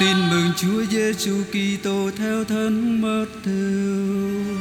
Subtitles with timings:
[0.00, 4.56] Tin mừng Chúa Giêsu Kitô theo thân mất thương.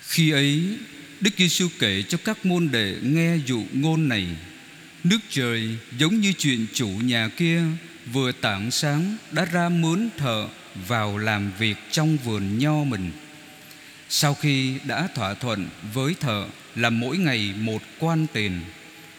[0.00, 0.76] Khi ấy,
[1.20, 4.26] Đức Giêsu kể cho các môn đệ nghe dụ ngôn này.
[5.04, 7.62] Nước trời giống như chuyện chủ nhà kia
[8.12, 10.48] vừa tảng sáng đã ra mướn thợ
[10.88, 13.10] vào làm việc trong vườn nho mình.
[14.08, 18.60] Sau khi đã thỏa thuận với thợ là mỗi ngày một quan tiền,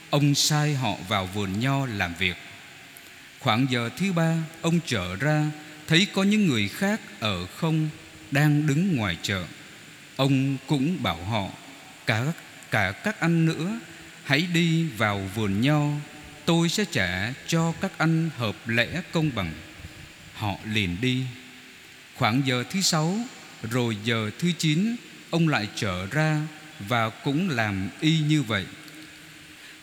[0.10, 2.36] ông sai họ vào vườn nho làm việc.
[3.40, 5.46] Khoảng giờ thứ ba, ông trở ra
[5.88, 7.90] thấy có những người khác ở không
[8.32, 9.46] đang đứng ngoài chợ.
[10.16, 11.50] Ông cũng bảo họ
[12.06, 12.26] cả
[12.72, 13.80] cả các anh nữa
[14.24, 15.82] hãy đi vào vườn nho
[16.46, 19.54] tôi sẽ trả cho các anh hợp lẽ công bằng
[20.34, 21.24] họ liền đi
[22.16, 23.20] khoảng giờ thứ sáu
[23.64, 24.96] rồi giờ thứ chín,
[25.30, 26.42] ông lại trở ra
[26.80, 28.66] và cũng làm y như vậy.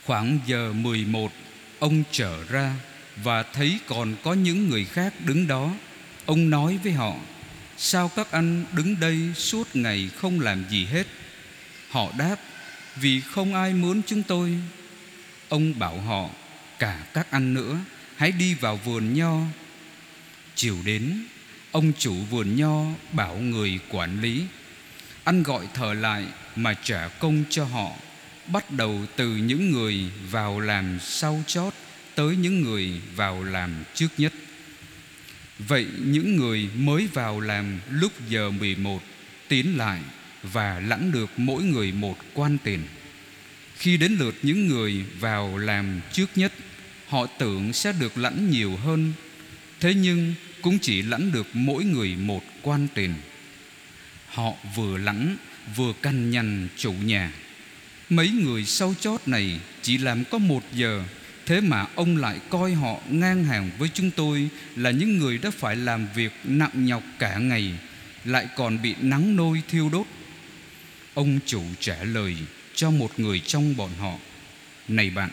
[0.04, 1.32] Khoảng giờ mười một,
[1.78, 2.74] ông trở ra
[3.24, 5.74] và thấy còn có những người khác đứng đó.
[6.26, 7.16] Ông nói với họ,
[7.76, 11.06] sao các anh đứng đây suốt ngày không làm gì hết?
[11.90, 12.36] Họ đáp,
[13.00, 14.58] vì không ai muốn chúng tôi.
[15.48, 16.30] Ông bảo họ,
[16.78, 17.78] cả các anh nữa,
[18.16, 19.40] hãy đi vào vườn nho.
[20.54, 21.26] Chiều đến
[21.76, 24.44] ông chủ vườn nho bảo người quản lý
[25.24, 26.24] anh gọi thờ lại
[26.56, 27.90] mà trả công cho họ
[28.46, 31.74] bắt đầu từ những người vào làm sau chót
[32.14, 34.32] tới những người vào làm trước nhất
[35.58, 39.02] Vậy những người mới vào làm lúc giờ 11
[39.48, 40.00] tiến lại
[40.42, 42.80] và lãnh được mỗi người một quan tiền.
[43.76, 46.52] Khi đến lượt những người vào làm trước nhất,
[47.08, 49.12] họ tưởng sẽ được lãnh nhiều hơn,
[49.80, 50.34] thế nhưng
[50.66, 53.14] cũng chỉ lãnh được mỗi người một quan tiền.
[54.28, 55.36] Họ vừa lãnh
[55.76, 57.32] vừa cằn nhằn chủ nhà.
[58.08, 61.04] Mấy người sau chót này chỉ làm có một giờ,
[61.46, 65.50] Thế mà ông lại coi họ ngang hàng với chúng tôi Là những người đã
[65.50, 67.72] phải làm việc nặng nhọc cả ngày,
[68.24, 70.06] Lại còn bị nắng nôi thiêu đốt
[71.14, 72.36] Ông chủ trả lời
[72.74, 74.14] cho một người trong bọn họ,
[74.88, 75.30] Này bạn,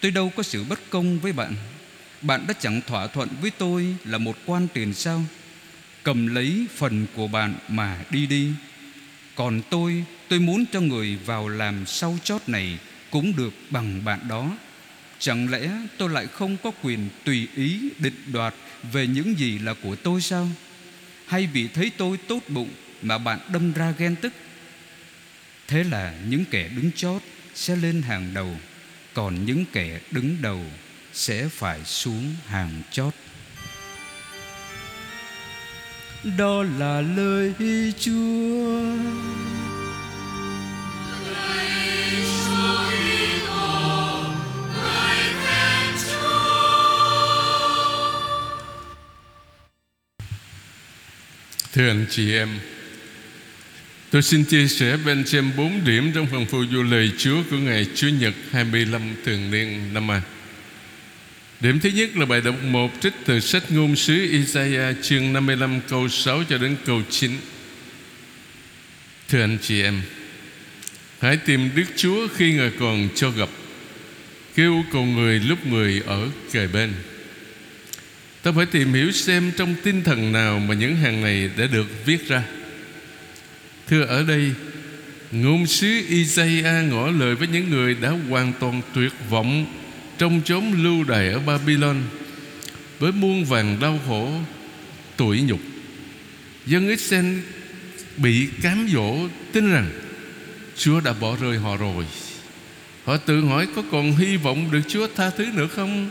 [0.00, 1.54] Tôi đâu có sự bất công với bạn
[2.22, 5.24] bạn đã chẳng thỏa thuận với tôi là một quan tiền sao?
[6.02, 8.48] Cầm lấy phần của bạn mà đi đi.
[9.34, 12.78] Còn tôi Tôi muốn cho người vào làm sau chót này
[13.10, 14.56] Cũng được bằng bạn đó.
[15.18, 18.54] Chẳng lẽ tôi lại không có quyền tùy ý định đoạt
[18.92, 20.48] Về những gì là của tôi sao?
[21.26, 22.68] Hay vì thấy tôi tốt bụng
[23.02, 24.32] Mà bạn đâm ra ghen tức?
[25.68, 27.22] Thế là những kẻ đứng chót
[27.54, 28.56] Sẽ lên hàng đầu,
[29.14, 30.64] Còn những kẻ đứng đầu
[31.12, 33.14] sẽ phải xuống hàng chót
[36.38, 37.54] Đó là lời
[38.00, 38.82] Chúa
[51.72, 52.48] Thưa anh chị em,
[54.10, 57.56] Tôi xin chia sẻ bên trên bốn điểm trong phần phụ du lời Chúa của
[57.56, 60.22] ngày Chúa Nhật 25 thường niên năm A.
[61.62, 65.80] Điểm thứ nhất là bài đọc 1 trích từ sách ngôn sứ Isaiah chương 55
[65.88, 67.30] câu 6 cho đến câu 9.
[69.28, 70.00] Thưa anh chị em,
[71.20, 73.48] hãy tìm Đức Chúa khi Ngài còn cho gặp,
[74.54, 76.92] kêu cầu người lúc người ở kề bên.
[78.42, 82.06] Ta phải tìm hiểu xem trong tinh thần nào mà những hàng này đã được
[82.06, 82.42] viết ra.
[83.88, 84.52] Thưa ở đây,
[85.32, 89.81] ngôn sứ Isaiah ngỏ lời với những người đã hoàn toàn tuyệt vọng
[90.18, 92.02] trong chốn lưu đày ở Babylon
[92.98, 94.30] với muôn vàng đau khổ,
[95.16, 95.60] tuổi nhục.
[96.66, 97.38] Dân Israel
[98.16, 99.16] bị cám dỗ
[99.52, 99.90] tin rằng
[100.76, 102.04] Chúa đã bỏ rơi họ rồi.
[103.04, 106.10] Họ tự hỏi có còn hy vọng được Chúa tha thứ nữa không?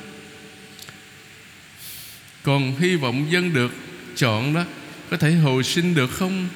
[2.44, 3.72] Còn hy vọng dân được
[4.16, 4.66] chọn đó
[5.10, 6.48] Có thể hồi sinh được không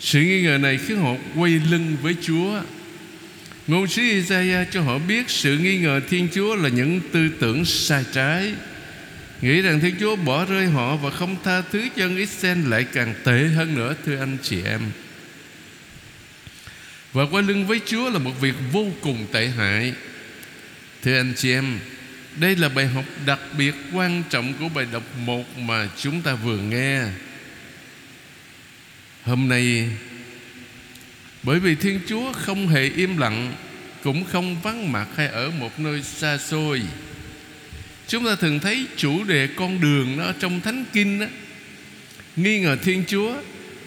[0.00, 2.60] Sự nghi ngờ này khiến họ quay lưng với Chúa
[3.70, 7.64] Ngôn sứ Isaiah cho họ biết Sự nghi ngờ Thiên Chúa là những tư tưởng
[7.64, 8.52] sai trái.
[9.42, 12.86] Nghĩ rằng Thiên Chúa bỏ rơi họ Và không tha thứ cho dân Israel Lại
[12.92, 14.80] càng tệ hơn nữa, thưa anh chị em.
[17.12, 19.94] Và quay lưng với Chúa là một việc vô cùng tệ hại.
[21.02, 21.78] Thưa anh chị em,
[22.36, 26.34] đây là bài học đặc biệt quan trọng của bài đọc một mà chúng ta
[26.34, 27.02] vừa nghe.
[29.22, 29.88] Hôm nay
[31.42, 33.52] bởi vì Thiên Chúa không hề im lặng,
[34.02, 36.82] Cũng không vắng mặt hay ở một nơi xa xôi.
[38.08, 41.26] Chúng ta thường thấy chủ đề con đường đó trong Thánh Kinh đó
[42.36, 43.34] Nghi ngờ Thiên Chúa,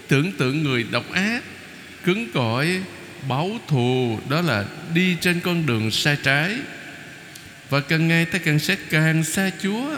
[0.07, 1.43] Tưởng tượng người độc ác,
[2.03, 2.81] cứng cỏi,
[3.29, 6.55] báo thù, đó là đi trên con đường sai trái.
[7.69, 9.97] Và càng ngày ta càng sẽ càng xa Chúa.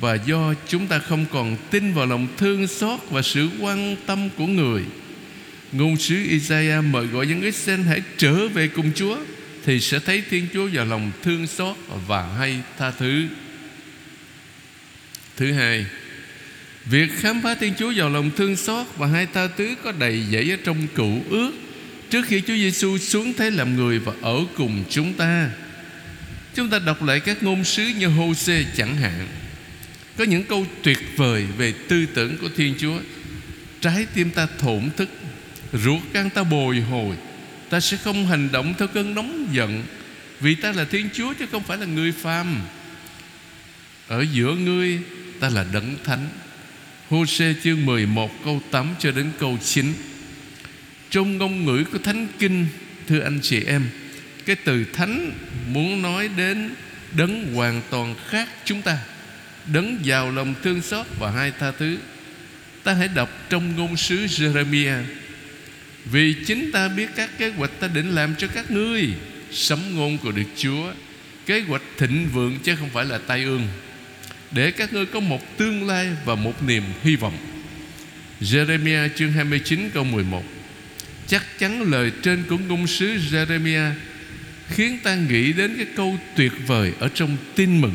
[0.00, 4.28] Và do chúng ta không còn tin vào lòng thương xót và sự quan tâm
[4.36, 4.82] của người
[5.72, 9.18] ngôn sứ Isaiah mời gọi những Israel hãy trở về cùng Chúa
[9.64, 11.76] thì sẽ thấy Thiên Chúa vào lòng thương xót
[12.06, 13.24] và hay tha thứ.
[15.36, 15.86] Thứ hai,
[16.84, 20.24] việc khám phá Thiên Chúa vào lòng thương xót và hay tha thứ có đầy
[20.30, 21.52] dẫy ở trong cựu ước
[22.10, 25.50] trước khi Chúa Giêsu xuống thế làm người và ở cùng chúng ta.
[26.54, 29.26] Chúng ta đọc lại các ngôn sứ như Hô-xê chẳng hạn
[30.16, 32.98] Có những câu tuyệt vời về tư tưởng của Thiên Chúa
[33.80, 35.08] Trái tim ta thổn thức
[35.72, 37.16] Ruột gan ta bồi hồi.
[37.70, 39.84] Ta sẽ không hành động theo cơn nóng giận,
[40.40, 42.60] Vì ta là Thiên Chúa chứ không phải là người phàm.
[44.08, 44.98] Ở giữa ngươi,
[45.40, 46.28] ta là đấng thánh.
[47.10, 49.92] Hô-xê chương 11 câu 8 cho đến câu 9
[51.10, 52.66] Trong ngôn ngữ của Thánh Kinh,
[53.08, 53.88] Thưa anh chị em,
[54.46, 55.32] cái từ thánh
[55.68, 56.74] muốn nói đến
[57.16, 58.98] đấng hoàn toàn khác chúng ta.
[59.72, 61.98] Đấng giàu lòng thương xót và hai tha thứ.
[62.84, 65.02] Ta hãy đọc trong ngôn sứ Jeremiah
[66.10, 69.08] vì chính ta biết các kế hoạch ta định làm cho các ngươi
[69.50, 70.92] Sấm ngôn của Đức Chúa.
[71.46, 73.68] Kế hoạch thịnh vượng chứ không phải là tai ương.
[74.50, 77.36] Để các ngươi có một tương lai và một niềm hy vọng.
[78.40, 80.44] Jeremiah chương 29 câu 11
[81.26, 83.92] Chắc chắn lời trên của ngôn sứ Jeremiah
[84.68, 87.94] khiến ta nghĩ đến cái câu tuyệt vời ở trong tin mừng.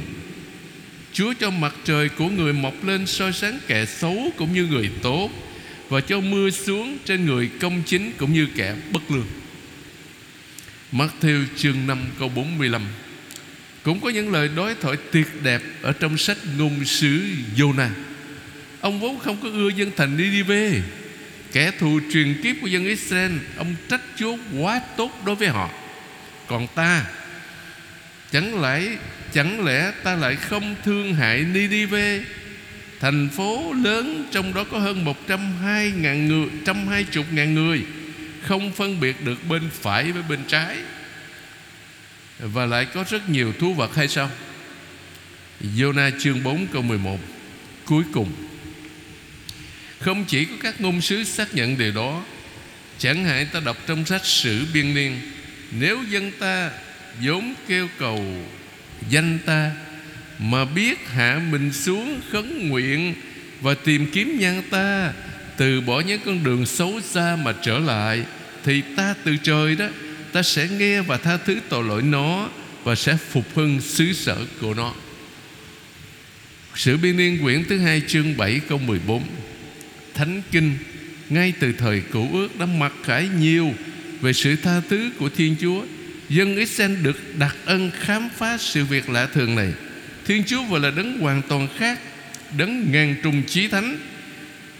[1.13, 4.89] Chúa cho mặt trời của người mọc lên soi sáng kẻ xấu cũng như người
[5.01, 5.29] tốt
[5.89, 9.27] và cho mưa xuống trên người công chính cũng như kẻ bất lương.
[10.91, 12.81] Matthew chương 5 câu 45
[13.83, 17.21] cũng có những lời đối thoại tuyệt đẹp ở trong sách ngôn sứ
[17.55, 17.89] Jonah.
[18.81, 20.81] Ông vốn không có ưa dân thành đi đi về
[21.51, 25.69] Kẻ thù truyền kiếp của dân Israel, Ông trách Chúa quá tốt đối với họ
[26.47, 27.05] còn ta,
[28.31, 28.81] chẳng lẽ
[29.33, 32.23] chẳng lẽ ta lại không thương hại Ninive
[33.03, 37.81] thành phố lớn trong đó có hơn 120 ngàn người, 120 ngàn người
[38.41, 40.77] không phân biệt được bên phải với bên trái
[42.39, 44.29] và lại có rất nhiều thú vật hay sao?
[45.75, 47.19] Jonah chương 4 câu 11
[47.85, 48.31] Cuối cùng
[49.99, 52.23] Không chỉ có các ngôn sứ xác nhận điều đó
[52.97, 55.19] Chẳng hạn ta đọc trong sách sử biên niên
[55.71, 56.71] nếu dân ta
[57.21, 58.25] vốn kêu cầu
[59.09, 59.71] danh ta
[60.39, 63.13] mà biết hạ mình xuống khấn nguyện
[63.61, 65.13] Và tìm kiếm nhân ta.
[65.57, 68.23] Từ bỏ những con đường xấu xa mà trở lại,
[68.63, 69.87] Thì ta từ trời đó,
[70.31, 72.49] Ta sẽ nghe và tha thứ tội lỗi nó
[72.83, 74.93] Và sẽ phục hưng xứ sở của nó.
[76.75, 79.23] Sử biên niên quyển thứ hai chương 7 câu 14
[80.13, 80.77] Thánh Kinh,
[81.29, 83.73] Ngay từ thời cũ ước đã mặc khải nhiều
[84.21, 85.85] về sự tha thứ của Thiên Chúa,
[86.29, 89.73] Dân Israel được đặc ân khám phá sự việc lạ thường này.
[90.25, 91.99] Thiên Chúa vừa là đấng hoàn toàn khác
[92.57, 93.97] Đấng ngàn trùng chí thánh.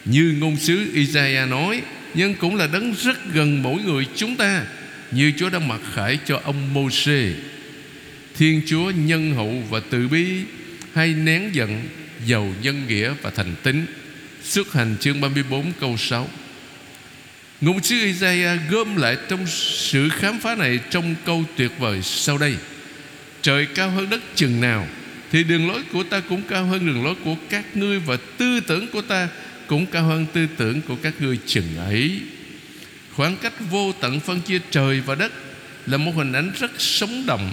[0.05, 1.81] Như ngôn sứ Isaiah nói
[2.13, 4.65] Nhưng cũng là đấng rất gần mỗi người chúng ta
[5.11, 7.31] Như Chúa đã mặc khải cho ông Mô-xê
[8.37, 10.25] Thiên Chúa nhân hậu và từ bi
[10.93, 11.83] Hay nén giận
[12.25, 13.85] Giàu nhân nghĩa và thành tín,
[14.43, 16.29] Xuất hành chương 34 câu 6
[17.63, 22.37] Ngôn sứ Isaiah gom lại trong sự khám phá này trong câu tuyệt vời sau
[22.37, 22.55] đây.
[23.41, 24.87] Trời cao hơn đất chừng nào
[25.33, 28.59] thì đường lối của ta cũng cao hơn đường lối của các ngươi Và tư
[28.59, 29.29] tưởng của ta
[29.67, 32.21] cũng cao hơn tư tưởng của các ngươi chừng ấy.
[33.13, 35.31] Khoảng cách vô tận phân chia trời và đất
[35.85, 37.51] Là một hình ảnh rất sống động,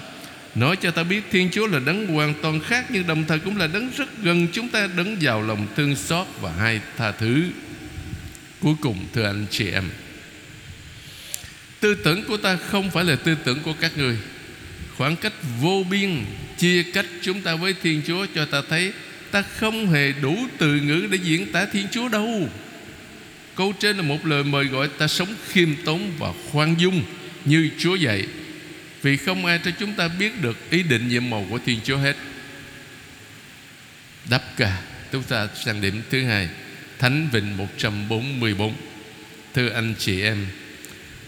[0.55, 3.57] Nói cho ta biết Thiên Chúa là đấng hoàn toàn khác Nhưng đồng thời cũng
[3.57, 7.43] là đấng rất gần chúng ta, Đấng giàu lòng, thương xót và hai tha thứ.
[8.61, 9.85] Cuối cùng, thưa anh chị em,
[11.81, 14.19] Tư tưởng của ta không phải là tư tưởng của các người
[15.01, 16.25] Khoảng cách vô biên,
[16.59, 18.93] Chia cách chúng ta với Thiên Chúa Cho ta thấy
[19.31, 22.49] Ta không hề đủ từ ngữ để diễn tả Thiên Chúa đâu.
[23.55, 27.03] Câu trên là một lời mời gọi ta sống khiêm tốn và khoan dung
[27.45, 28.27] Như Chúa dạy.
[29.03, 31.97] Vì không ai cho chúng ta biết được ý định, nhiệm màu của Thiên Chúa
[31.97, 32.17] hết.
[34.31, 36.49] Đắp cả Chúng ta sang điểm thứ hai.
[36.99, 38.75] Thánh Vịnh 144
[39.55, 40.47] Thưa anh chị em,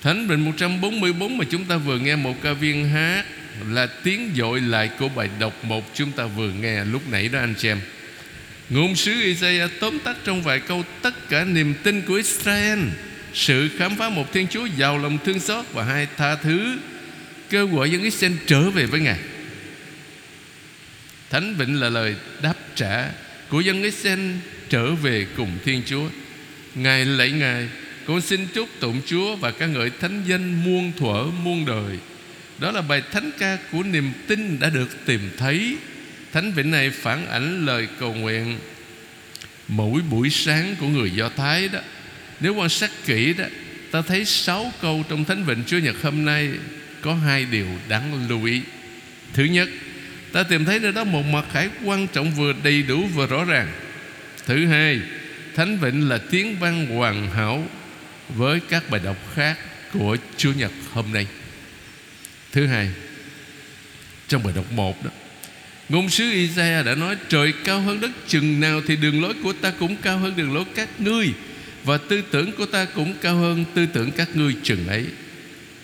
[0.02, 3.25] Thánh Vịnh 144 mà chúng ta vừa nghe một ca viên hát
[3.68, 7.38] là tiếng dội lại của bài đọc một chúng ta vừa nghe lúc nãy đó
[7.38, 7.80] anh chị em.
[8.71, 12.78] Ngôn sứ Isaiah tóm tắt trong vài câu tất cả niềm tin của Israel.
[13.35, 16.78] Sự khám phá một Thiên Chúa giàu lòng thương xót và hai tha thứ.
[17.50, 19.18] Kêu gọi dân Israel trở về với Ngài.
[21.30, 23.11] Thánh Vịnh là lời đáp trả
[23.49, 24.30] của dân Israel
[24.68, 26.09] trở về cùng Thiên Chúa.
[26.75, 27.68] Ngài lạy Ngài,
[28.06, 31.99] Con xin chúc tụng Chúa và ca ngợi thánh danh muôn thuở muôn đời.
[32.62, 35.76] Đó là bài thánh ca của niềm tin đã được tìm thấy.
[36.33, 38.59] Thánh vịnh này phản ảnh lời cầu nguyện.
[39.69, 41.78] Mỗi buổi sáng của người Do Thái đó,
[42.40, 43.45] Nếu quan sát kỹ đó,
[43.90, 46.50] Ta thấy sáu câu trong Thánh Vịnh Chúa Nhật hôm nay
[47.00, 48.61] Có hai điều đáng lưu ý.
[49.33, 49.69] Thứ nhất,
[50.33, 53.45] Ta tìm thấy nơi đó một mặt khải quan trọng vừa đầy đủ vừa rõ
[53.45, 53.69] ràng.
[54.47, 55.00] Thứ hai,
[55.54, 57.66] Thánh Vịnh là tiếng văn hoàn hảo
[58.28, 59.59] Với các bài đọc khác
[59.92, 61.26] Của Chúa Nhật hôm nay.
[62.52, 62.90] Thứ hai,
[64.28, 65.11] Trong bài đọc một đó,
[65.88, 69.52] Ngôn sứ Isaiah đã nói, Trời cao hơn đất, chừng nào Thì đường lối của
[69.52, 71.32] ta cũng cao hơn đường lối các ngươi,
[71.85, 74.56] Và tư tưởng của ta cũng cao hơn Tư tưởng các ngươi.
[74.62, 75.06] Chừng ấy,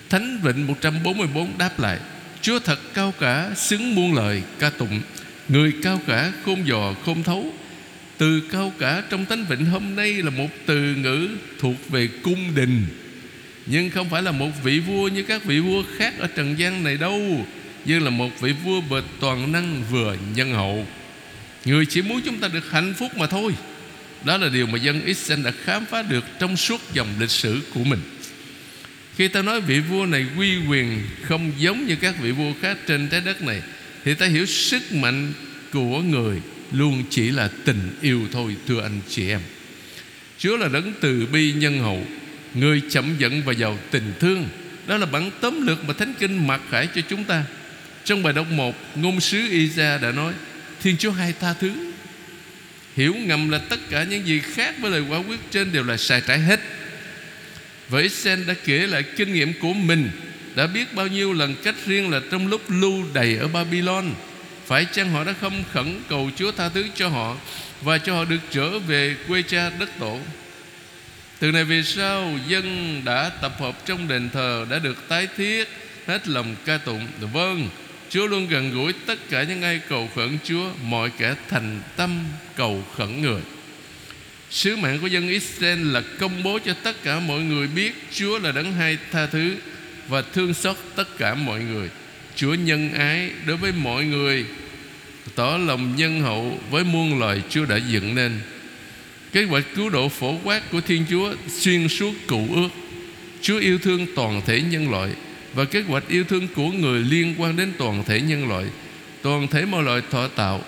[0.09, 1.99] Thánh Vịnh 144 đáp lại,
[2.41, 5.01] Chúa thật cao cả, Xứng muôn lời, ca tụng.
[5.47, 7.53] Người cao cả, khôn dò, khôn thấu.
[8.17, 11.27] Từ cao cả trong Thánh Vịnh hôm nay Là một từ ngữ
[11.59, 12.85] thuộc về cung đình.
[13.71, 16.83] Nhưng không phải là một vị vua Như các vị vua khác ở trần gian
[16.83, 17.45] này đâu,
[17.85, 20.87] như là một vị vua bệt toàn năng vừa nhân hậu.
[21.65, 23.53] Người chỉ muốn chúng ta được hạnh phúc mà thôi.
[24.25, 27.61] Đó là điều mà dân Israel đã khám phá được Trong suốt dòng lịch sử
[27.73, 27.99] của mình.
[29.15, 32.77] Khi ta nói vị vua này quy quyền Không giống như các vị vua khác
[32.87, 33.61] trên trái đất này,
[34.05, 35.33] Thì ta hiểu sức mạnh
[35.71, 39.41] của người Luôn chỉ là tình yêu thôi, Thưa anh chị em.
[40.37, 42.05] Chúa là đấng từ bi nhân hậu.
[42.53, 44.49] Người chậm giận và giàu tình thương.
[44.87, 47.43] Đó là bản tóm lược mà Thánh Kinh mặc khải cho chúng ta.
[48.03, 50.33] Trong bài đọc 1 Ngôn sứ Isa đã nói,
[50.83, 51.71] Thiên Chúa hay tha thứ.
[52.95, 55.97] Hiểu ngầm là tất cả những gì khác với lời quả quyết trên đều là
[55.97, 56.59] sai trái hết.
[57.89, 60.09] Và Israel đã kể lại kinh nghiệm của mình,
[60.55, 64.13] Đã biết bao nhiêu lần cách riêng là trong lúc lưu đầy ở Babylon.
[64.69, 67.37] Phải chăng họ đã không khẩn cầu Chúa tha thứ cho họ
[67.81, 70.19] Và cho họ được trở về quê cha đất tổ?
[71.39, 75.67] Từ này về sau, Dân đã tập hợp trong đền thờ Đã được tái thiết,
[76.07, 77.07] Hết lòng ca tụng.
[77.33, 77.69] Vâng
[78.09, 82.23] Chúa luôn gần gũi tất cả những ai cầu khẩn Chúa, Mọi kẻ thành tâm
[82.55, 83.41] cầu khẩn người.
[84.49, 88.39] Sứ mạng của dân Israel là công bố cho tất cả mọi người biết Chúa
[88.39, 89.55] là đấng hay tha thứ
[90.07, 91.89] Và thương xót tất cả mọi người.
[92.35, 94.45] Chúa nhân ái đối với mọi người,
[95.35, 98.39] Tỏ lòng nhân hậu với muôn loài Chúa đã dựng nên.
[99.31, 102.69] Kế hoạch cứu độ phổ quát của Thiên Chúa Xuyên suốt Cựu ước.
[103.41, 105.11] Chúa yêu thương toàn thể nhân loại
[105.53, 108.65] và kế hoạch yêu thương của người liên quan đến toàn thể nhân loại.
[109.21, 110.61] Toàn thể mọi loài thọ tạo.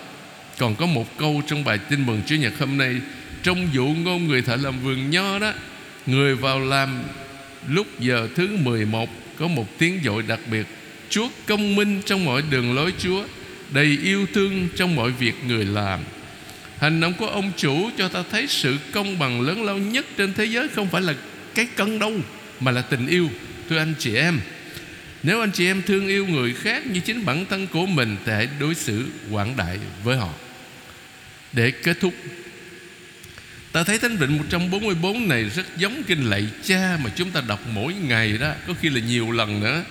[0.58, 2.94] Còn có một câu trong bài tin mừng Chúa Nhật hôm nay,
[3.42, 5.52] trong vụ ngôn người thợ làm vườn nho đó,
[6.06, 7.02] người vào làm
[7.68, 10.66] lúc giờ thứ 11 có một tiếng dội đặc biệt.
[11.08, 13.24] Chúa công minh trong mọi đường lối Chúa,
[13.70, 16.00] đầy yêu thương trong mọi việc người làm
[16.82, 20.34] hành động của ông chủ cho ta thấy sự công bằng lớn lao nhất trên
[20.34, 21.14] thế giới không phải là
[21.54, 22.12] cái cân đâu,
[22.60, 23.30] mà là tình yêu.
[23.68, 24.40] Thưa anh chị em,
[25.22, 28.32] nếu anh chị em thương yêu người khác như chính bản thân của mình, Thì
[28.32, 30.28] hãy đối xử quảng đại với họ.
[31.52, 32.14] Để kết thúc,
[33.72, 37.60] Ta thấy Thánh Vịnh 144 này rất giống kinh lạy cha Mà chúng ta đọc
[37.72, 39.84] mỗi ngày đó, Có khi là nhiều lần nữa.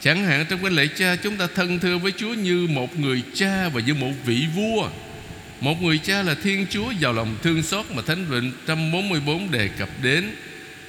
[0.00, 3.22] Chẳng hạn trong kinh lạy cha, Chúng ta thân thưa với Chúa như một người
[3.34, 4.88] cha Và như một vị vua.
[5.62, 9.68] Một người cha là Thiên Chúa Giàu lòng thương xót mà Thánh Vịnh 144 đề
[9.68, 10.30] cập đến.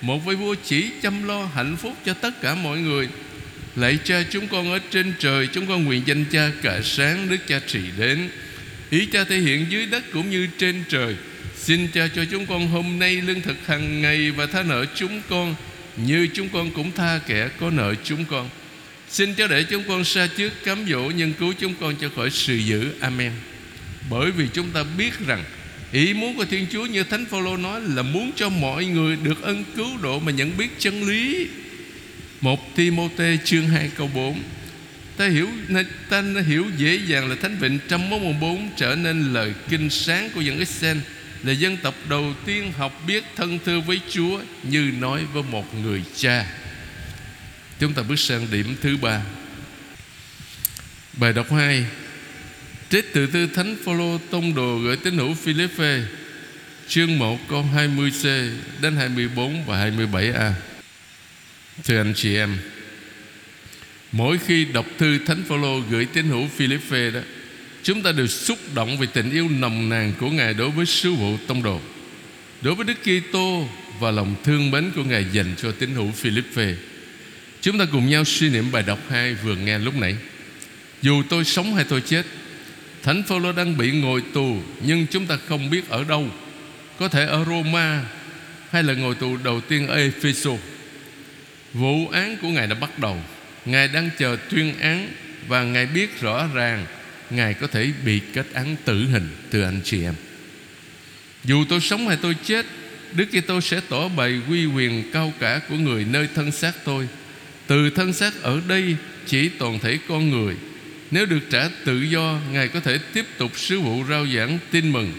[0.02, 3.08] Một vị vua chỉ chăm lo hạnh phúc cho tất cả mọi người.
[3.76, 7.38] Lạy cha, chúng con ở trên trời, Chúng con nguyện danh cha cả sáng, Đức
[7.48, 8.30] cha trị đến.
[8.90, 11.16] Ý cha thể hiện dưới đất cũng như trên trời.
[11.56, 15.22] Xin cha cho chúng con hôm nay lương thực hàng ngày Và tha nợ chúng
[15.30, 15.56] con,
[15.98, 18.50] Như chúng con cũng tha kẻ có nợ chúng con.
[19.10, 22.30] Xin cho để chúng con xa trước cám dỗ, Nhưng cứu chúng con cho khỏi
[22.30, 22.92] sự dữ.
[23.00, 23.32] Amen.
[24.10, 25.44] Bởi vì chúng ta biết rằng
[25.92, 29.42] Ý muốn của Thiên Chúa như Thánh Phaolô nói Là muốn cho mọi người được
[29.42, 31.48] ân cứu độ Mà nhận biết chân lý
[32.42, 34.40] một Timote chương 2 câu 4
[35.18, 35.50] Ta hiểu
[36.10, 40.30] ta hiểu dễ dàng là Thánh Vịnh trăm môn bốn trở nên lời kinh sáng
[40.36, 40.98] của dân Israel,
[41.44, 45.76] là dân tộc đầu tiên học biết thân thư với Chúa như nói với một
[45.76, 46.46] người cha.
[47.80, 49.22] Chúng ta bước sang điểm thứ ba.
[51.14, 51.86] Bài đọc 2
[52.94, 56.02] Trích từ thư Thánh Phaolô tông đồ gửi tín hữu Philippe
[56.88, 58.50] chương 1 câu 20c
[58.82, 60.52] đến 24 và 27a.
[61.84, 62.58] Thưa anh chị em,
[64.12, 67.20] Mỗi khi đọc thư Thánh Phaolô gửi tín hữu Philippe đó,
[67.84, 71.14] Chúng ta đều xúc động về tình yêu nồng nàn của Ngài đối với sứ
[71.14, 71.82] vụ tông đồ,
[72.62, 73.70] Đối với Đức Kitô
[74.00, 76.74] và lòng thương mến của Ngài dành cho tín hữu Philippe
[77.62, 80.16] Chúng ta cùng nhau suy niệm bài đọc 2 vừa nghe lúc nãy
[81.02, 82.26] Dù tôi sống hay tôi chết
[83.04, 86.28] Thánh Phaolô đang bị ngồi tù, Nhưng chúng ta không biết ở đâu.
[87.00, 88.04] Có thể ở Roma,
[88.70, 90.52] Hay là ngồi tù đầu tiên ở Epheso
[91.74, 93.18] Vụ án của Ngài đã bắt đầu.
[93.66, 95.10] Ngài đang chờ tuyên án
[95.48, 96.86] Và Ngài biết rõ ràng
[97.30, 100.16] Ngài có thể bị kết án tử hình Từ anh chị em.
[101.44, 102.66] Dù tôi sống hay tôi chết,
[103.14, 107.08] Đức Kitô sẽ tỏ bày quy quyền cao cả của người nơi thân xác tôi.
[107.68, 108.96] Từ thân xác ở đây
[109.26, 110.56] chỉ toàn thể con người
[111.14, 114.92] nếu được trả tự do, Ngài có thể tiếp tục sứ vụ rao giảng tin
[114.92, 115.14] mừng.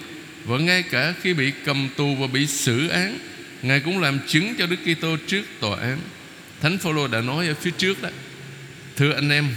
[0.45, 3.19] Và ngay cả khi bị cầm tù và bị xử án,
[3.63, 5.99] Ngài cũng làm chứng cho Đức Kitô trước tòa án.
[6.61, 8.09] Thánh Phaolô đã nói ở phía trước đó,
[8.97, 9.49] Thưa anh em,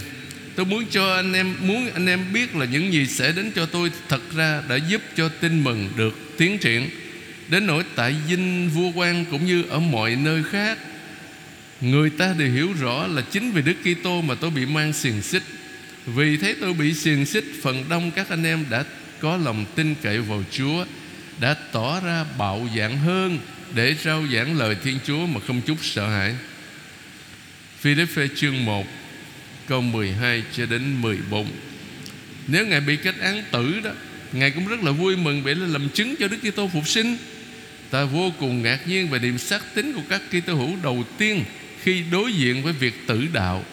[0.56, 3.65] Tôi muốn cho anh em, Muốn anh em biết là những gì sẽ đến cho
[3.65, 6.89] tôi Thật ra đã giúp cho tin mừng được tiến triển.
[7.48, 10.77] Đến nỗi tại dinh vua quan Cũng như ở mọi nơi khác,
[11.82, 15.22] Người ta đều hiểu rõ là chính vì Đức Kitô mà tôi bị mang xiềng
[15.22, 15.44] xích.
[16.16, 18.84] Vì thấy tôi bị xiềng xích, Phần đông các anh em đã
[19.20, 20.86] có lòng tin cậy vào Chúa,
[21.40, 23.40] Đã tỏ ra bạo dạn hơn
[23.76, 26.36] Để rao giảng lời Thiên Chúa Mà không chút sợ hãi.
[27.80, 28.88] Philippe chương 1
[29.68, 31.48] Câu 12 cho đến 14
[32.48, 33.92] Nếu Ngài bị kết án tử đó,
[34.32, 37.18] Ngài cũng rất là vui mừng vì là làm chứng cho Đức Kitô phục sinh.
[37.90, 41.44] Ta vô cùng ngạc nhiên về điểm xác tính của các Kitô hữu đầu tiên
[41.82, 43.66] khi đối diện với việc tử đạo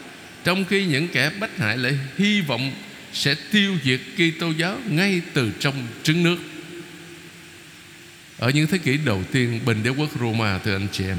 [0.44, 2.72] trong khi những kẻ bách hại lại hy vọng
[3.12, 6.36] sẽ tiêu diệt Kitô giáo ngay từ trong trứng nước.
[8.38, 11.18] Ở những thế kỷ đầu tiên bình đế quốc Roma, thưa anh chị em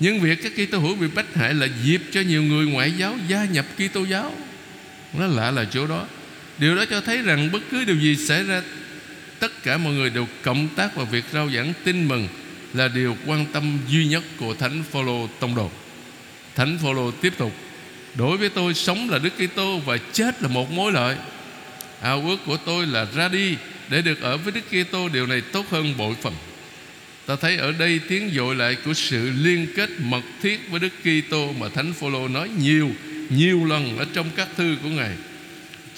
[0.00, 3.18] nhưng việc các Kitô hữu bị bách hại là dịp cho nhiều người ngoại giáo
[3.28, 4.34] gia nhập Kitô giáo.
[5.18, 6.06] Nó lạ là chỗ đó.
[6.58, 8.62] Điều đó cho thấy rằng bất cứ điều gì xảy ra,
[9.38, 12.28] tất cả mọi người đều cộng tác vào việc rao giảng tin mừng
[12.74, 15.70] là điều quan tâm duy nhất của Thánh Phaolô tông đồ.
[16.54, 17.52] Thánh Phaolô tiếp tục:
[18.18, 21.16] Đối với tôi, sống là Đức Kitô và chết là một mối lợi.
[22.00, 23.56] Ao ước của tôi là ra đi
[23.88, 26.34] để được ở với Đức Kitô, điều này tốt hơn bội phần.
[27.26, 30.92] Ta thấy ở đây tiếng dội lại của sự liên kết mật thiết với Đức
[31.02, 32.90] Kitô mà Thánh Phaolô nói nhiều
[33.30, 35.16] nhiều lần ở trong các thư của Ngài.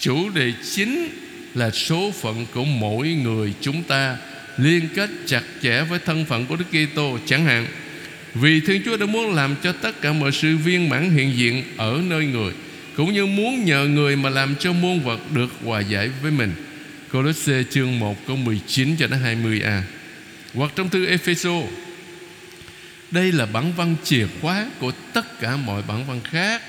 [0.01, 1.09] Chủ đề chính
[1.55, 4.17] là số phận của mỗi người chúng ta
[4.57, 7.67] liên kết chặt chẽ với thân phận của Đức Kitô, chẳng hạn
[8.41, 11.65] vì Thiên Chúa đã muốn làm cho tất cả mọi sự viên mãn hiện diện
[11.77, 12.53] ở nơi người,
[12.97, 16.53] cũng như muốn nhờ người mà làm cho muôn vật được hòa giải với mình.
[17.13, 19.81] Colosse chương 1 câu 19 cho đến 20a.
[20.55, 21.63] Hoặc trong thư Epheso,
[23.11, 26.63] đây là bản văn chìa khóa của tất cả mọi bản văn khác.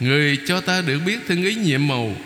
[0.00, 2.16] Người cho ta được biết thiên ý nhiệm màu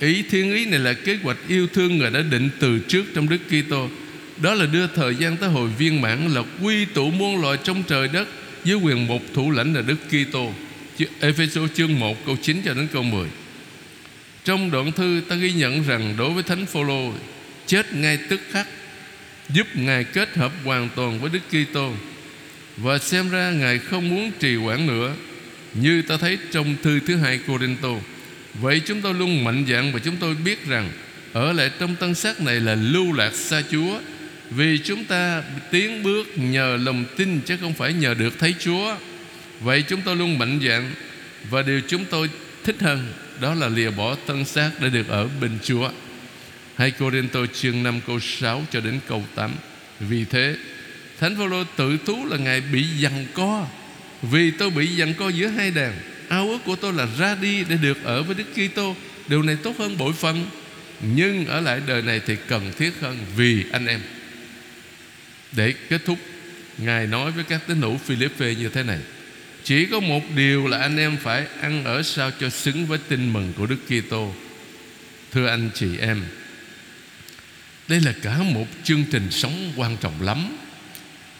[0.00, 3.28] Ý thiên ý này là kế hoạch yêu thương Người đã định từ trước trong
[3.28, 3.88] Đức Kitô
[4.36, 7.82] đó là đưa thời gian tới hồi viên mãn Là quy tụ muôn loài trong
[7.82, 8.28] trời đất
[8.64, 10.52] Dưới quyền một thủ lãnh là Đức Kitô.
[11.20, 13.28] Ephesos chương 1 câu 9 cho đến câu 10
[14.44, 17.12] Trong đoạn thư, ta ghi nhận rằng Đối với Thánh Phaolô,
[17.66, 18.66] Chết ngay tức khắc,
[19.48, 21.92] Giúp Ngài kết hợp hoàn toàn với Đức Kitô.
[22.76, 25.14] Và xem ra Ngài không muốn trì hoãn nữa,
[25.74, 27.90] Như ta thấy trong thư thứ hai Corinto.
[28.54, 30.90] Vậy chúng tôi luôn mạnh dạn Và chúng tôi biết rằng
[31.32, 33.98] Ở lại trong tân xác này là lưu lạc xa Chúa
[34.50, 38.96] vì chúng ta tiến bước nhờ lòng tin Chứ không phải nhờ được thấy Chúa.
[39.60, 40.92] Vậy chúng tôi luôn mạnh dạn.
[41.50, 42.30] Và điều chúng tôi
[42.64, 45.90] thích hơn, Đó là lìa bỏ thân xác để được ở bên Chúa.
[46.76, 49.50] Hai Cô-rin-tô chương 5 câu 6 cho đến câu 8
[50.00, 50.56] Vì thế,
[51.20, 53.66] Thánh Phaolô tự thú là Ngài bị giằng co.
[54.22, 55.92] Vì tôi bị giằng co giữa hai đàn,
[56.28, 58.96] Ao ước của tôi là ra đi để được ở với Đức Kitô.
[59.28, 60.46] Điều này tốt hơn bội phần
[61.00, 64.00] Nhưng ở lại đời này thì cần thiết hơn Vì anh em
[65.56, 66.18] để kết thúc,
[66.78, 68.98] Ngài nói với các tín hữu Philippe như thế này.
[69.64, 73.32] Chỉ có một điều là anh em phải ăn ở sao cho xứng với tin
[73.32, 74.34] mừng của Đức Kitô.
[75.32, 76.22] Thưa anh chị em,
[77.88, 80.56] Đây là cả một chương trình sống quan trọng lắm.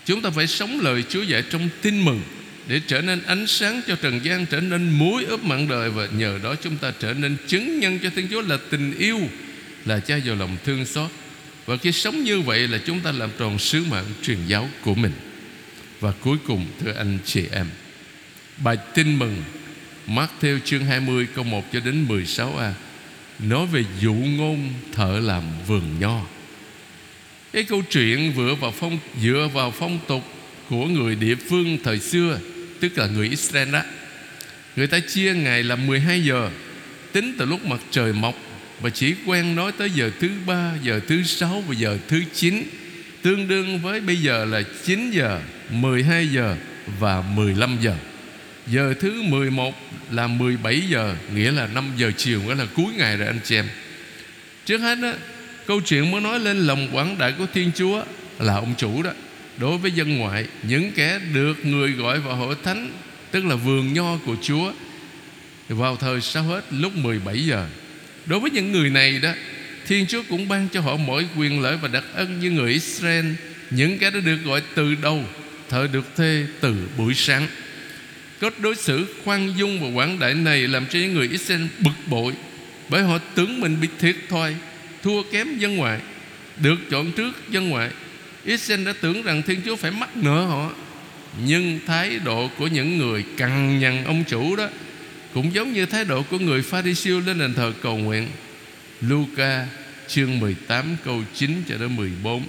[0.04, 2.22] Chúng ta phải sống lời Chúa dạy trong tin mừng
[2.68, 6.06] Để trở nên ánh sáng cho trần gian, Trở nên muối ướp mạng đời Và
[6.06, 9.20] nhờ đó chúng ta trở nên chứng nhân cho Thiên Chúa là tình yêu,
[9.84, 11.10] Là cha giàu lòng thương xót
[11.66, 14.94] và khi sống như vậy là chúng ta làm tròn sứ mạng truyền giáo của
[14.94, 15.12] mình.
[16.00, 17.66] Và cuối cùng thưa anh chị em
[18.58, 19.42] Bài tin mừng
[20.06, 22.72] Mát theo chương 20 câu 1 cho đến 16a
[23.38, 26.20] Nói về dụ ngôn thợ làm vườn nho.
[27.52, 30.22] Cái câu chuyện vừa vào phong, dựa vào phong tục
[30.68, 32.38] của người địa phương thời xưa
[32.80, 33.82] Tức là người Israel đó.
[34.76, 36.50] Người ta chia ngày là 12 giờ
[37.12, 38.34] Tính từ lúc mặt trời mọc
[38.80, 42.62] và chỉ quen nói tới giờ thứ ba, Giờ thứ sáu và giờ thứ chín.
[43.22, 46.56] Tương đương với bây giờ là 9 giờ 12 giờ
[46.98, 47.94] và 15 giờ.
[48.66, 49.74] Giờ thứ 11
[50.10, 53.56] là 17 giờ, Nghĩa là 5 giờ chiều, Nghĩa là cuối ngày rồi anh chị
[53.56, 53.66] em.
[54.66, 55.12] Trước hết đó
[55.66, 58.04] Câu chuyện mới nói lên lòng quảng đại của Thiên Chúa
[58.38, 59.10] Là ông chủ đó.
[59.58, 62.90] Đối với dân ngoại, những kẻ được người gọi vào hội thánh,
[63.30, 64.72] tức là vườn nho của Chúa,
[65.68, 67.66] vào thời sau hết, lúc 17 giờ
[68.26, 69.32] đối với những người này đó,
[69.86, 73.26] Thiên Chúa cũng ban cho họ mỗi quyền lợi và đặc ân như người Israel.
[73.70, 75.24] Những cái đã được gọi từ đầu
[75.68, 77.46] thợ được thuê từ buổi sáng.
[78.40, 81.90] Cách đối xử khoan dung và quảng đại này Làm cho những người Israel bực
[82.06, 82.32] bội,
[82.88, 84.54] Bởi họ tưởng mình bị thiệt thòi,
[85.02, 86.00] Thua kém dân ngoại,
[86.56, 87.90] Được chọn trước dân ngoại.
[88.44, 90.72] Israel đã tưởng rằng Thiên Chúa phải mắc nợ họ.
[91.44, 94.68] Nhưng thái độ của những người cằn nhằn ông chủ đó
[95.36, 98.28] cũng giống như thái độ của người pha siêu lên đền thờ cầu nguyện.
[99.00, 99.66] Luca
[100.08, 102.42] chương 18 câu 9 cho đến 14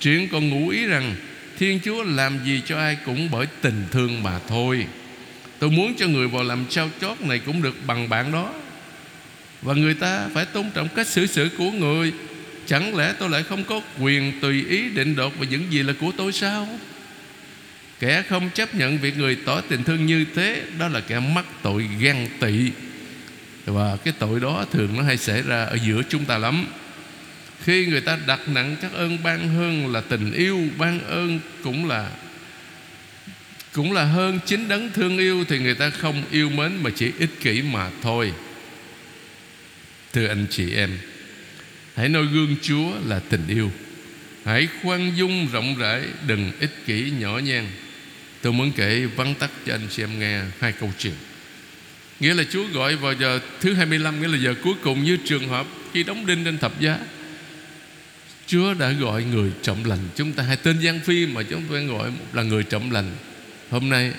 [0.00, 1.16] Chuyện còn ngụ ý rằng
[1.58, 4.86] Thiên Chúa làm gì cho ai cũng bởi tình thương mà thôi.
[5.58, 8.54] Tôi muốn cho người vào làm sao chót này cũng được bằng bạn đó.
[9.62, 12.12] Và người ta phải tôn trọng cách xử sự của người.
[12.66, 15.92] Chẳng lẽ tôi lại không có quyền tùy ý định đoạt về những gì là
[16.00, 16.68] của tôi sao?
[18.00, 21.44] Kẻ không chấp nhận việc người tỏ tình thương như thế, Đó là kẻ mắc
[21.62, 22.70] tội ghen tị.
[23.66, 26.66] Và cái tội đó thường nó hay xảy ra ở giữa chúng ta lắm.
[27.64, 31.88] Khi người ta đặt nặng các ơn ban hơn là tình yêu, Ban ơn cũng
[31.88, 32.10] là
[33.72, 37.10] cũng là hơn chính đấng thương yêu, thì người ta không yêu mến mà chỉ
[37.18, 38.32] ích kỷ mà thôi.
[40.12, 40.98] Thưa anh chị em,
[41.94, 43.70] hãy noi gương chúa là tình yêu.
[44.44, 47.64] Hãy khoan dung rộng rãi, đừng ích kỷ nhỏ nhen
[48.44, 51.14] tôi muốn kể vắn tắt cho anh chị em nghe hai câu chuyện.
[52.20, 55.48] Nghĩa là Chúa gọi vào giờ thứ 25 Nghĩa là giờ cuối cùng như trường
[55.48, 56.98] hợp Khi đóng đinh trên thập giá.
[58.46, 59.98] Chúa đã gọi người trọng lành.
[60.16, 63.10] Chúng ta hay tên Giang Phi mà chúng ta gọi là người trọng lành.
[63.70, 64.12] Hôm nay,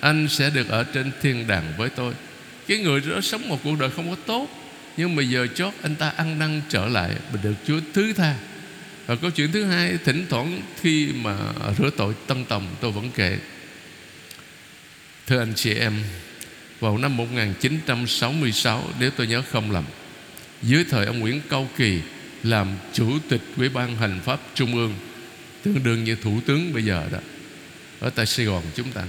[0.00, 2.14] anh sẽ được ở trên thiên đàng với tôi.
[2.66, 4.48] Cái người đó sống một cuộc đời không có tốt,
[4.96, 8.34] Nhưng mà giờ chót anh ta ăn năn trở lại Và được Chúa thứ tha.
[9.06, 11.36] Và câu chuyện thứ hai, Thỉnh thoảng khi mà
[11.78, 13.38] rửa tội tân tòng, tôi vẫn kể.
[15.28, 15.92] Thưa anh chị em,
[16.80, 19.84] Vào năm 1966 Nếu tôi nhớ không lầm,
[20.62, 22.00] Dưới thời ông Nguyễn Cao Kỳ
[22.42, 24.94] Làm chủ tịch Ủy ban Hành pháp Trung ương,
[25.62, 27.18] Tương đương như thủ tướng bây giờ đó,
[28.00, 29.02] ở tại Sài Gòn chúng ta.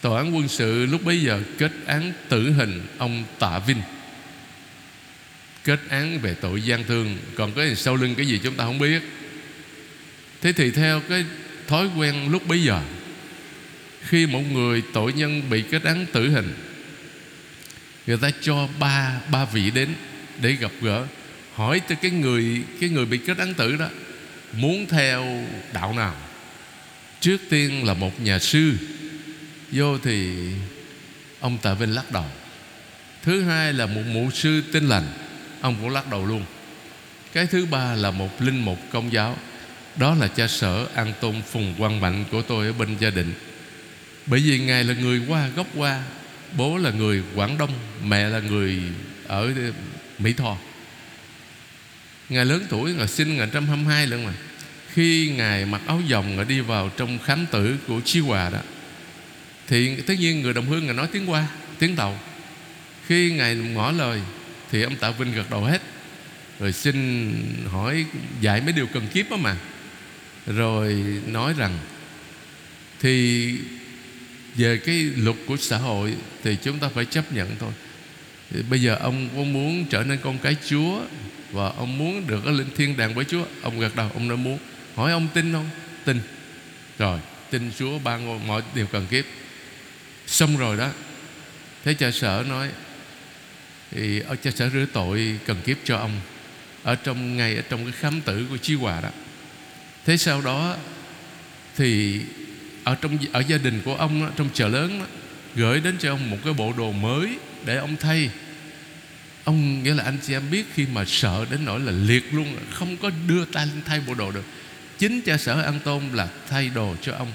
[0.00, 3.82] Tòa án quân sự lúc bấy giờ kết án tử hình ông Tạ Vinh.
[5.64, 7.16] Kết án về tội gian thương.
[7.34, 9.02] Còn cái sau lưng cái gì chúng ta không biết.
[10.40, 11.24] Thế thì theo cái
[11.66, 12.82] thói quen lúc bấy giờ
[14.08, 16.54] khi một người tội nhân bị kết án tử hình,
[18.06, 19.88] Người ta cho ba ba vị đến
[20.40, 21.06] Để gặp gỡ,
[21.54, 23.88] Hỏi cho cái người cái người bị kết án tử đó,
[24.52, 26.14] Muốn theo đạo nào?
[27.20, 28.72] Trước tiên là một nhà sư.
[29.72, 30.34] Vô thì
[31.40, 32.26] Ông Tạ Vinh lắc đầu.
[33.22, 35.06] Thứ hai là một mụ sư tinh lành,
[35.60, 36.44] Ông cũng lắc đầu luôn.
[37.32, 39.36] Cái thứ ba là một linh mục công giáo,
[39.96, 43.34] Đó là cha sở An Tôn Phùng Quang Mạnh Của tôi ở bên gia đình.
[44.26, 46.02] Bởi vì Ngài là người qua gốc qua,
[46.56, 47.70] Bố là người Quảng Đông,
[48.04, 48.82] Mẹ là người
[49.26, 49.72] ở ờ,
[50.18, 50.56] Mỹ Tho.
[52.28, 54.32] Ngài lớn tuổi, Ngài sinh 1922 lần mà.
[54.92, 58.58] Khi ngài mặc áo dòng đi vào trong khám tử của Chi Hòa đó,
[59.68, 61.46] thì tất nhiên người đồng hương ngài nói tiếng qua
[61.78, 62.18] tiếng tàu.
[63.06, 64.20] Khi ngài ngỏ lời,
[64.70, 65.82] thì ông tạ vinh gật đầu hết,
[66.60, 67.32] rồi xin
[67.70, 68.04] hỏi
[68.40, 69.56] dạy mấy điều cần kiếp đó mà.
[70.46, 71.78] Rồi nói rằng,
[73.00, 73.58] thì
[74.54, 77.72] về cái luật của xã hội thì chúng ta phải chấp nhận thôi.
[78.50, 81.00] Thì bây giờ ông có muốn trở nên con cái Chúa
[81.50, 83.44] và ông muốn được ở lên thiên đàng với Chúa?
[83.62, 84.58] Ông gật đầu, ông nói muốn.
[84.94, 85.70] Hỏi ông tin không?
[86.04, 86.20] Tin.
[86.98, 89.24] Rồi, tin Chúa ban mọi điều cần kiếp.
[90.26, 90.90] Xong rồi đó
[91.84, 92.68] thế cha sở nói,
[93.90, 96.20] thì ở cha sở rửa tội cần kiếp cho ông.
[96.82, 99.10] Ở trong, ngay ở trong cái khám tử của Chí Hòa đó.
[100.06, 100.76] Thế sau đó
[101.76, 102.20] thì
[102.84, 105.06] ở trong ở gia đình của ông trong chợ lớn
[105.54, 107.28] gửi đến cho ông một cái bộ đồ mới
[107.64, 108.30] để ông thay.
[109.44, 112.56] Ông nghĩa là anh chị em biết khi mà sợ đến nỗi là liệt luôn
[112.72, 114.44] không có đưa tay lên thay bộ đồ được.
[114.98, 117.32] Chính cha sở an tôn là thay đồ cho ông.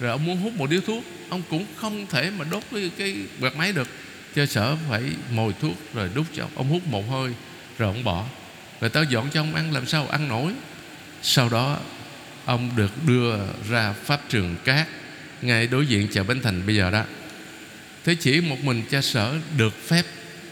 [0.00, 3.16] Rồi ông muốn hút một điếu thuốc ông cũng không thể mà đốt cái, cái
[3.40, 3.88] quạt máy được.
[4.34, 7.32] Cha sở phải mồi thuốc rồi đút cho ông ông hút một hơi
[7.78, 8.24] rồi ông bỏ.
[8.80, 10.06] Rồi tao dọn cho ông ăn làm sao?
[10.08, 10.52] Ăn nổi.
[11.22, 11.78] Sau đó
[12.46, 13.36] ông được đưa
[13.70, 14.88] ra pháp trường cát
[15.42, 17.04] ngay đối diện chợ bến thành bây giờ đó.
[18.04, 20.02] Thế chỉ một mình cha sở được phép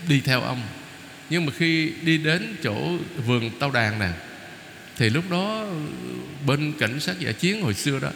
[0.09, 0.63] đi theo ông.
[1.31, 4.09] Nhưng mà khi đi đến chỗ vườn tao đàn nè,
[4.97, 5.67] thì lúc đó
[6.47, 8.11] bên cảnh sát giả chiến hồi xưa đó,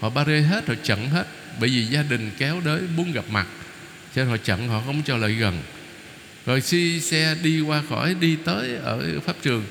[0.00, 1.26] họ ba rê hết, họ chặn hết.
[1.60, 3.46] Bởi vì gia đình kéo đến muốn gặp mặt,
[4.14, 5.62] cho nên họ chặn họ không cho lại gần.
[6.46, 9.64] Rồi khi xe đi qua khỏi, đi tới ở pháp trường,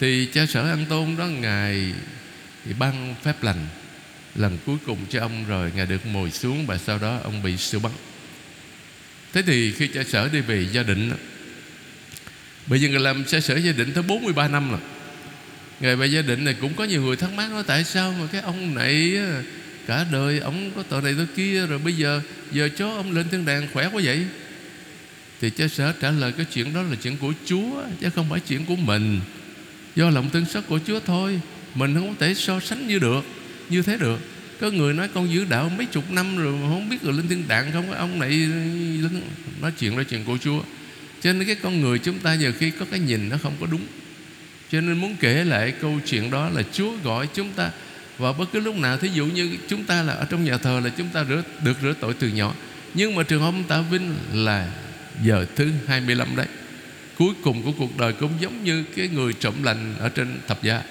[0.00, 1.92] thì cha sở an tôn đó ngài
[2.64, 3.66] thì ban phép lành,
[4.34, 7.56] lần cuối cùng cho ông rồi ngài được ngồi xuống và sau đó ông bị
[7.56, 7.92] sự bắn.
[9.32, 11.12] Thế thì khi cha sở đi về gia đình
[12.66, 14.80] bây giờ ngài làm cha sở gia đình tới 43 năm rồi,
[15.80, 18.26] ngài về gia đình này cũng có nhiều người thắc mắc nói, tại sao mà
[18.32, 19.18] cái ông này
[19.86, 22.20] cả đời ông có tội này tội kia, rồi bây giờ
[22.52, 24.26] giờ chó ông lên thiên đàng khỏe quá vậy?
[25.40, 28.40] Thì cha sở trả lời, cái chuyện đó là chuyện của Chúa, chứ không phải
[28.40, 29.20] chuyện của mình.
[29.96, 31.40] Do lòng thương xót của Chúa thôi
[31.74, 33.24] mình không thể so sánh như được
[33.68, 34.20] như thế được.
[34.60, 37.28] Có người nói con giữ đạo mấy chục năm rồi mà không biết rồi lên
[37.28, 37.92] thiên đàng không?
[37.92, 38.48] Ông này
[39.60, 40.62] nói chuyện nói chuyện của Chúa.
[41.22, 43.66] Cho nên cái con người chúng ta nhiều khi có cái nhìn nó không có
[43.70, 43.86] đúng.
[44.72, 47.70] Cho nên muốn kể lại câu chuyện đó là Chúa gọi chúng ta
[48.18, 48.98] và bất cứ lúc nào.
[48.98, 51.76] Thí dụ như chúng ta là ở trong nhà thờ là chúng ta rửa, được
[51.82, 52.54] rửa tội từ nhỏ.
[52.94, 54.70] Nhưng mà trường hợp ông Tạ Vinh là
[55.22, 56.46] giờ thứ 25 đấy.
[57.18, 60.62] Cuối cùng của cuộc đời cũng giống như cái người trộm lành ở trên thập
[60.62, 60.82] giá.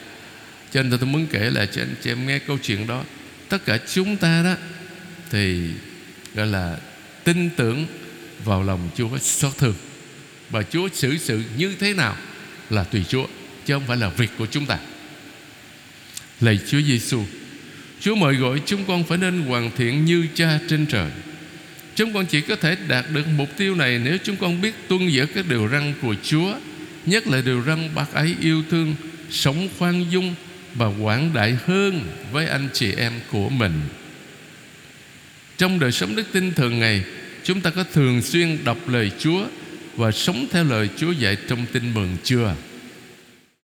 [0.73, 3.03] Cho nên tôi muốn kể lại cho anh chị em nghe câu chuyện đó.
[3.49, 4.55] Tất cả chúng ta đó
[5.31, 5.69] Thì,
[6.35, 6.77] gọi là,
[7.23, 7.85] tin tưởng
[8.45, 9.75] vào lòng Chúa xót thương.
[10.49, 12.15] Và Chúa xử sự như thế nào
[12.69, 13.25] là tùy Chúa,
[13.65, 14.77] Chứ không phải là việc của chúng ta.
[16.41, 17.23] Lạy Chúa Giêsu
[18.01, 21.11] Chúa mời gọi chúng con phải nên hoàn thiện như cha trên trời.
[21.95, 25.09] Chúng con chỉ có thể đạt được mục tiêu này Nếu chúng con biết tuân
[25.09, 26.55] giữ các điều răn của Chúa,
[27.05, 28.95] Nhất là điều răn bác ấy yêu thương,
[29.29, 30.35] Sống khoan dung
[30.75, 33.81] và quảng đại hơn Với anh chị em của mình.
[35.57, 37.03] Trong đời sống đức tin thường ngày,
[37.43, 39.45] Chúng ta có thường xuyên đọc lời Chúa
[39.95, 42.55] Và sống theo lời Chúa dạy trong tin mừng chưa?